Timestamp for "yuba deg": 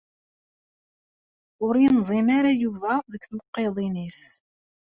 2.61-3.21